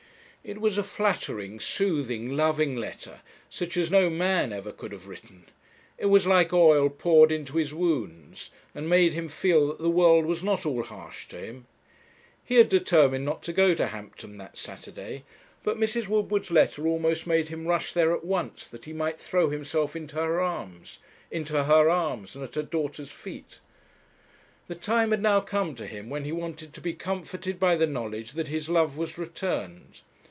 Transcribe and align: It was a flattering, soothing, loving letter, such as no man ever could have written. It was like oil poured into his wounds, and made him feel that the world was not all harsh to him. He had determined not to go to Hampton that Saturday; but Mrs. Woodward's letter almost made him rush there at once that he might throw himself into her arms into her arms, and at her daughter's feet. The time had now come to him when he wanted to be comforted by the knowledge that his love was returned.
It 0.43 0.59
was 0.59 0.79
a 0.79 0.83
flattering, 0.83 1.59
soothing, 1.59 2.35
loving 2.35 2.75
letter, 2.75 3.21
such 3.47 3.77
as 3.77 3.91
no 3.91 4.09
man 4.09 4.51
ever 4.51 4.71
could 4.71 4.91
have 4.91 5.07
written. 5.07 5.45
It 5.99 6.07
was 6.07 6.25
like 6.25 6.51
oil 6.51 6.89
poured 6.89 7.31
into 7.31 7.57
his 7.57 7.75
wounds, 7.75 8.49
and 8.73 8.89
made 8.89 9.13
him 9.13 9.29
feel 9.29 9.67
that 9.67 9.77
the 9.77 9.87
world 9.91 10.25
was 10.25 10.41
not 10.41 10.65
all 10.65 10.81
harsh 10.81 11.27
to 11.27 11.37
him. 11.37 11.67
He 12.43 12.55
had 12.55 12.69
determined 12.69 13.23
not 13.23 13.43
to 13.43 13.53
go 13.53 13.75
to 13.75 13.89
Hampton 13.89 14.39
that 14.39 14.57
Saturday; 14.57 15.25
but 15.63 15.77
Mrs. 15.77 16.07
Woodward's 16.07 16.49
letter 16.49 16.87
almost 16.87 17.27
made 17.27 17.49
him 17.49 17.67
rush 17.67 17.91
there 17.91 18.11
at 18.11 18.25
once 18.25 18.65
that 18.65 18.85
he 18.85 18.93
might 18.93 19.19
throw 19.19 19.51
himself 19.51 19.95
into 19.95 20.15
her 20.15 20.41
arms 20.41 20.97
into 21.29 21.63
her 21.65 21.87
arms, 21.87 22.33
and 22.33 22.43
at 22.43 22.55
her 22.55 22.63
daughter's 22.63 23.11
feet. 23.11 23.59
The 24.67 24.73
time 24.73 25.11
had 25.11 25.21
now 25.21 25.41
come 25.41 25.75
to 25.75 25.85
him 25.85 26.09
when 26.09 26.23
he 26.25 26.31
wanted 26.31 26.73
to 26.73 26.81
be 26.81 26.93
comforted 26.95 27.59
by 27.59 27.75
the 27.75 27.85
knowledge 27.85 28.31
that 28.31 28.47
his 28.47 28.69
love 28.69 28.97
was 28.97 29.19
returned. 29.19 30.01